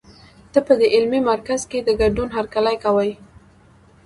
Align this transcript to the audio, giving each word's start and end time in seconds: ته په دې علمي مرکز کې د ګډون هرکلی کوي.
ته 0.51 0.59
په 0.67 0.73
دې 0.79 0.87
علمي 0.95 1.21
مرکز 1.29 1.61
کې 1.71 1.79
د 1.81 1.89
ګډون 2.01 2.27
هرکلی 2.37 2.75
کوي. 2.83 3.11